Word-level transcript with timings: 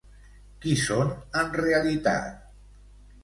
Qui 0.63 0.71
són 0.83 1.11
en 1.41 1.53
realitat? 1.57 2.39